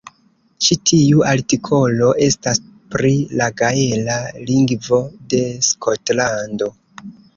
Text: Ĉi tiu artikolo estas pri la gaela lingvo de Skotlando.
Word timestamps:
Ĉi 0.67 0.75
tiu 0.91 1.19
artikolo 1.31 2.07
estas 2.27 2.61
pri 2.95 3.11
la 3.41 3.49
gaela 3.61 4.15
lingvo 4.51 5.03
de 5.35 5.43
Skotlando. 5.69 6.73